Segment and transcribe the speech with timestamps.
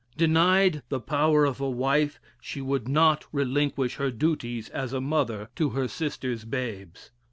[0.17, 5.49] Denied the power of a wife, she would not relinquish her duties as a mother
[5.57, 7.11] to her sister's babes.